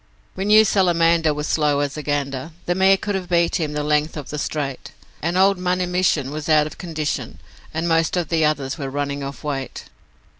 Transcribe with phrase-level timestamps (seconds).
[0.35, 3.83] 'We knew Salamander was slow as a gander, The mare could have beat him the
[3.83, 7.37] length of the straight, And old Manumission was out of condition,
[7.71, 9.83] And most of the others were running off weight.